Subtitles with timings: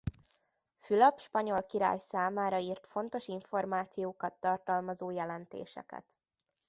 [0.79, 6.05] Fülöp spanyol király számára írt fontos információkat tartalmazó jelentéseket.